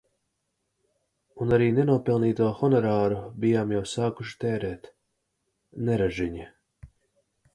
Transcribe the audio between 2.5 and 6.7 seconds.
honorāru bijām jau sākuši tērēt. Neražiņa.